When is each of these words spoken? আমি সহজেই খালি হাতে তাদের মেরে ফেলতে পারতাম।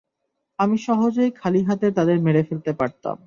আমি 0.59 0.77
সহজেই 0.87 1.31
খালি 1.35 1.61
হাতে 1.63 1.87
তাদের 1.91 2.17
মেরে 2.19 2.41
ফেলতে 2.43 2.71
পারতাম। 2.73 3.17